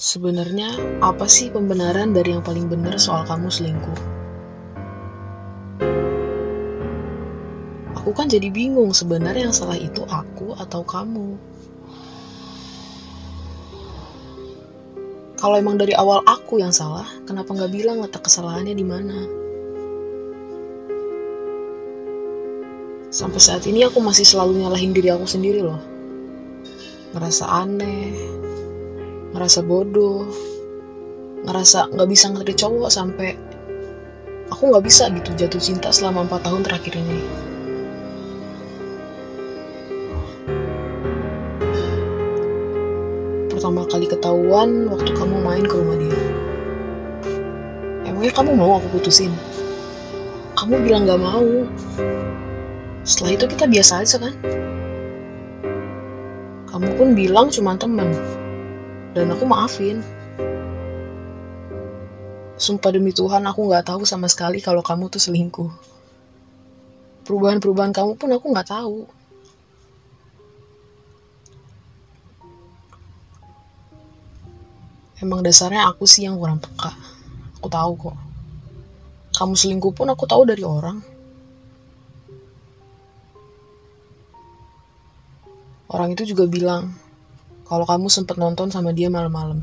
[0.00, 3.98] Sebenarnya, apa sih pembenaran dari yang paling benar soal kamu selingkuh?
[8.00, 11.36] Aku kan jadi bingung sebenarnya yang salah itu aku atau kamu.
[15.36, 19.28] Kalau emang dari awal aku yang salah, kenapa nggak bilang letak kesalahannya di mana?
[23.12, 25.80] Sampai saat ini aku masih selalu nyalahin diri aku sendiri loh.
[27.12, 28.39] Ngerasa aneh,
[29.30, 30.26] ngerasa bodoh,
[31.46, 33.38] ngerasa nggak bisa ngerti cowok sampai
[34.50, 37.18] aku nggak bisa gitu jatuh cinta selama empat tahun terakhir ini.
[43.52, 46.20] Pertama kali ketahuan waktu kamu main ke rumah dia.
[48.08, 49.30] Emangnya kamu mau aku putusin?
[50.56, 51.44] Kamu bilang gak mau.
[53.04, 54.34] Setelah itu kita biasa aja kan?
[56.68, 58.12] Kamu pun bilang cuma temen.
[59.10, 59.98] Dan aku maafin.
[62.54, 65.70] Sumpah demi Tuhan aku gak tahu sama sekali kalau kamu tuh selingkuh.
[67.26, 69.10] Perubahan-perubahan kamu pun aku gak tahu.
[75.18, 76.94] Emang dasarnya aku sih yang kurang peka.
[77.58, 78.16] Aku tahu kok.
[79.34, 81.02] Kamu selingkuh pun aku tahu dari orang.
[85.90, 86.94] Orang itu juga bilang
[87.70, 89.62] kalau kamu sempat nonton sama dia malam-malam.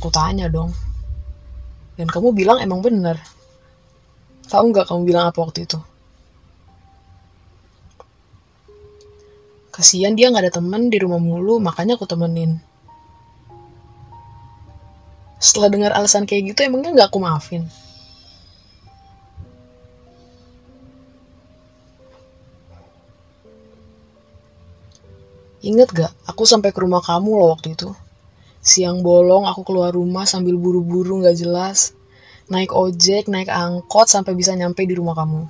[0.00, 0.72] Aku tanya dong.
[2.00, 3.20] Dan kamu bilang emang bener.
[4.48, 5.76] Tahu nggak kamu bilang apa waktu itu?
[9.76, 12.64] Kasihan dia nggak ada temen di rumah mulu, makanya aku temenin.
[15.36, 17.68] Setelah dengar alasan kayak gitu, emangnya nggak aku maafin?
[25.66, 27.90] Ingat gak, aku sampai ke rumah kamu loh waktu itu.
[28.62, 31.90] Siang bolong, aku keluar rumah sambil buru-buru gak jelas.
[32.46, 35.42] Naik ojek, naik angkot sampai bisa nyampe di rumah kamu.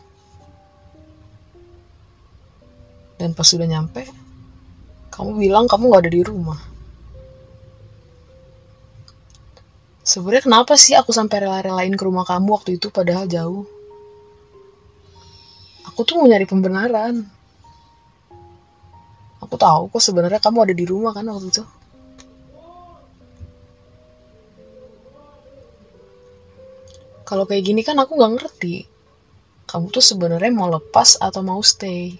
[3.20, 4.08] Dan pas sudah nyampe,
[5.12, 6.60] kamu bilang kamu gak ada di rumah.
[10.00, 13.68] Sebenarnya kenapa sih aku sampai rela-relain ke rumah kamu waktu itu padahal jauh?
[15.92, 17.35] Aku tuh mau nyari pembenaran.
[19.46, 21.62] Aku tahu kok sebenarnya kamu ada di rumah kan waktu itu.
[27.22, 28.90] Kalau kayak gini kan aku nggak ngerti.
[29.70, 32.18] Kamu tuh sebenarnya mau lepas atau mau stay?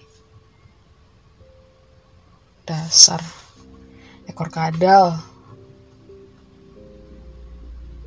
[2.63, 3.19] Dasar
[4.27, 5.19] ekor kadal.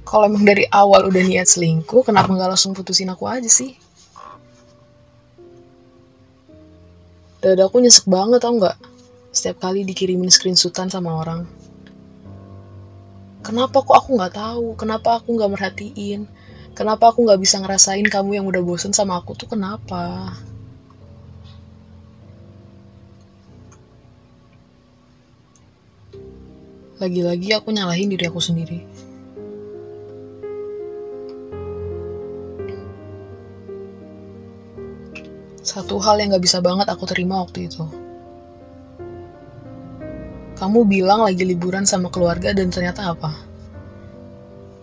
[0.04, 3.76] Kalau emang dari awal udah niat selingkuh, kenapa nggak langsung putusin aku aja sih?
[7.41, 8.90] Dadaku nyesek banget tau nggak?
[9.31, 11.47] Setiap kali dikirimin screenshotan sama orang.
[13.47, 14.75] Kenapa kok aku nggak tahu?
[14.75, 16.27] Kenapa aku nggak merhatiin?
[16.75, 20.35] Kenapa aku nggak bisa ngerasain kamu yang udah bosen sama aku tuh kenapa?
[27.01, 28.85] Lagi-lagi aku nyalahin diri aku sendiri.
[35.65, 38.00] Satu hal yang gak bisa banget aku terima waktu itu.
[40.60, 43.32] Kamu bilang lagi liburan sama keluarga dan ternyata apa?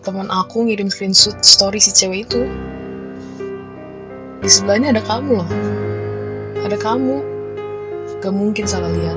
[0.02, 2.50] Teman aku ngirim screenshot story si cewek itu.
[4.42, 5.50] Di sebelahnya ada kamu loh.
[6.66, 7.22] Ada kamu.
[8.18, 9.14] Gak mungkin salah lihat.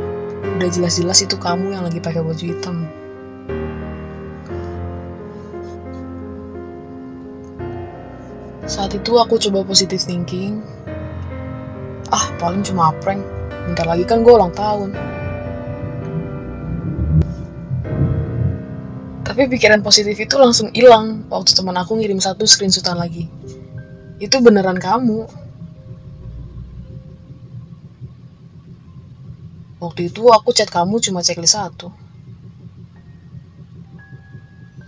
[0.61, 2.85] Udah jelas-jelas itu kamu yang lagi pakai baju hitam.
[8.69, 10.61] Saat itu aku coba positive thinking.
[12.13, 13.25] Ah, paling cuma prank.
[13.65, 15.10] Bentar lagi kan gue ulang tahun.
[19.31, 23.31] Tapi pikiran positif itu langsung hilang waktu teman aku ngirim satu screenshotan lagi.
[24.19, 25.23] Itu beneran kamu.
[29.79, 31.95] Waktu itu aku chat kamu cuma checklist satu.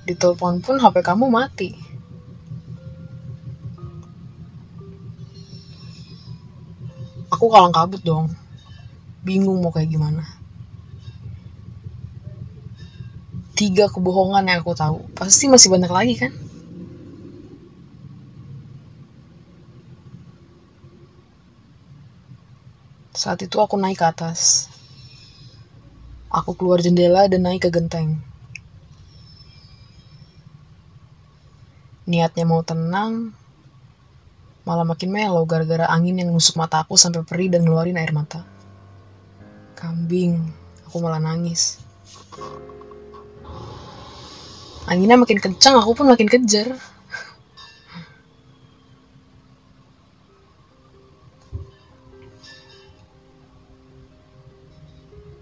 [0.04, 1.80] Di telepon pun HP kamu mati.
[7.32, 8.28] Aku kalang kabut dong.
[9.24, 10.43] Bingung mau kayak gimana.
[13.54, 15.06] Tiga kebohongan yang aku tahu.
[15.14, 16.34] Pasti masih banyak lagi kan?
[23.14, 24.68] Saat itu aku naik ke atas.
[26.34, 28.18] Aku keluar jendela dan naik ke genteng.
[32.10, 33.32] Niatnya mau tenang,
[34.66, 38.44] malah makin melo gara-gara angin yang nusuk mata aku sampai perih dan ngeluarin air mata.
[39.78, 40.42] Kambing,
[40.90, 41.80] aku malah nangis.
[44.84, 46.76] Anginnya makin kencang, aku pun makin kejar.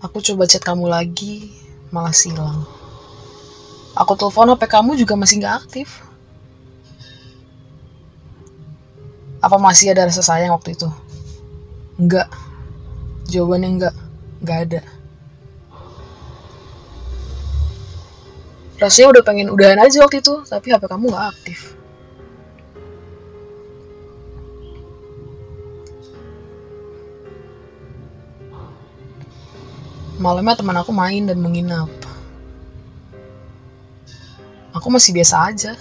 [0.02, 1.54] Aku coba chat kamu lagi,
[1.94, 2.66] malah silang.
[3.94, 6.02] Aku telepon HP kamu juga masih nggak aktif.
[9.42, 10.90] Apa masih ada rasa sayang waktu itu?
[11.98, 12.30] Enggak.
[13.30, 13.96] Jawabannya enggak.
[14.42, 14.82] Enggak ada.
[18.82, 21.78] Rasanya udah pengen udahan aja waktu itu, tapi HP kamu nggak aktif.
[30.18, 31.90] Malamnya teman aku main dan menginap.
[34.74, 35.74] Aku masih biasa aja.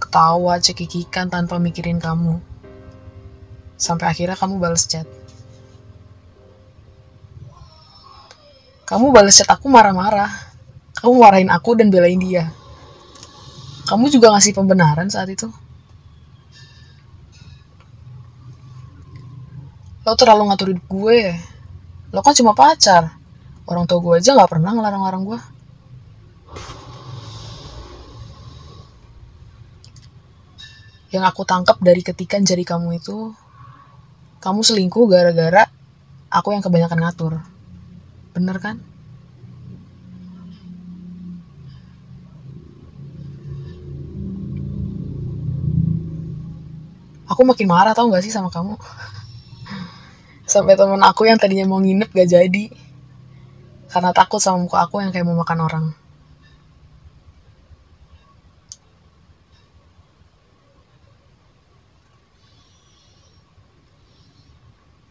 [0.00, 2.40] Ketawa, cekikikan tanpa mikirin kamu.
[3.76, 5.08] Sampai akhirnya kamu balas chat.
[8.88, 10.51] Kamu balas chat aku marah-marah.
[11.02, 12.54] Kamu marahin aku dan belain dia.
[13.90, 15.50] Kamu juga ngasih pembenaran saat itu.
[20.06, 21.34] Lo terlalu ngatur hidup gue.
[22.14, 23.22] Lo kan cuma pacar
[23.66, 25.40] orang tua gue aja nggak pernah ngelarang-larang gue
[31.12, 33.36] yang aku tangkap dari ketikan jari kamu itu
[34.42, 35.68] kamu selingkuh gara-gara
[36.32, 37.32] aku yang kebanyakan ngatur
[38.32, 38.80] bener kan
[47.32, 48.76] aku makin marah tau gak sih sama kamu
[50.44, 52.64] sampai temen aku yang tadinya mau nginep gak jadi
[53.92, 55.86] karena takut sama muka aku yang kayak mau makan orang.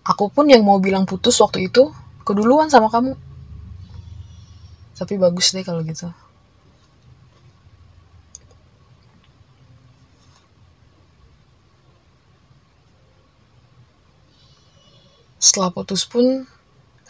[0.02, 1.94] Aku pun yang mau bilang putus waktu itu
[2.26, 3.14] keduluan sama kamu.
[4.98, 6.10] Tapi bagus deh kalau gitu.
[15.52, 16.48] Setelah putus pun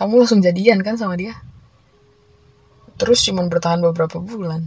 [0.01, 1.38] kamu langsung jadian kan sama dia?
[2.97, 4.65] Terus cuman bertahan beberapa bulan.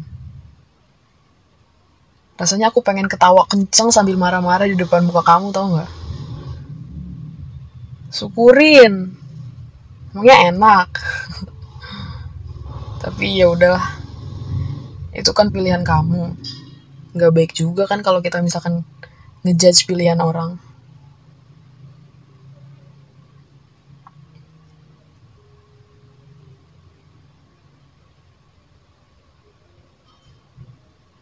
[2.38, 5.90] Rasanya aku pengen ketawa kenceng sambil marah-marah di depan muka kamu tau gak?
[8.14, 9.10] Syukurin.
[10.14, 10.88] Emangnya enak.
[13.02, 13.98] Tapi ya udahlah.
[15.10, 16.30] Itu kan pilihan kamu.
[17.18, 18.86] Gak baik juga kan kalau kita misalkan
[19.42, 20.62] ngejudge pilihan orang.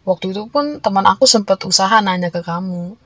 [0.03, 2.99] Waktu itu pun teman aku sempat usaha nanya ke kamu.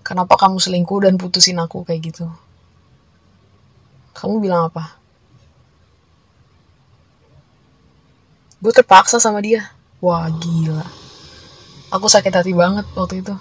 [0.00, 2.26] Kenapa kamu selingkuh dan putusin aku kayak gitu?
[4.16, 4.96] Kamu bilang apa?
[8.64, 9.74] Gue terpaksa sama dia.
[10.00, 10.86] Wah gila.
[11.92, 13.36] Aku sakit hati banget waktu itu.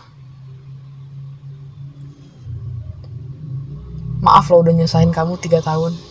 [4.22, 6.11] Maaf loh udah nyesain kamu tiga tahun.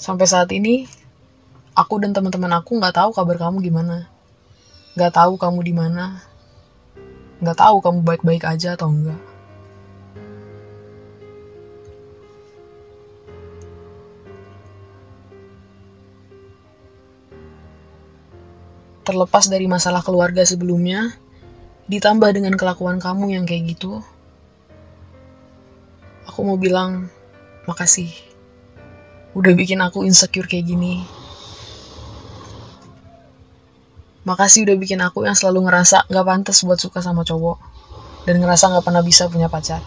[0.00, 0.88] Sampai saat ini,
[1.76, 4.08] aku dan teman-teman aku nggak tahu kabar kamu gimana.
[4.96, 6.24] Nggak tahu kamu di mana.
[7.44, 9.20] Nggak tahu kamu baik-baik aja atau enggak.
[19.04, 21.12] Terlepas dari masalah keluarga sebelumnya,
[21.92, 24.00] ditambah dengan kelakuan kamu yang kayak gitu,
[26.24, 27.12] aku mau bilang
[27.68, 28.29] makasih
[29.34, 31.06] udah bikin aku insecure kayak gini.
[34.26, 37.56] Makasih udah bikin aku yang selalu ngerasa gak pantas buat suka sama cowok.
[38.28, 39.80] Dan ngerasa gak pernah bisa punya pacar.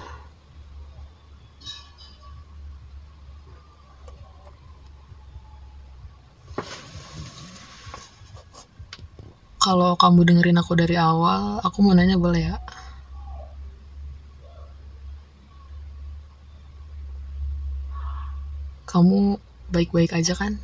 [9.63, 12.59] Kalau kamu dengerin aku dari awal, aku mau nanya boleh ya?
[18.93, 19.41] Kamu
[19.73, 20.61] baik-baik aja kan?